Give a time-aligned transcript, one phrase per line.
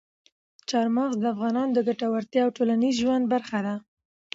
[0.69, 3.75] چار مغز د افغانانو د ګټورتیا او ټولنیز ژوند برخه ده.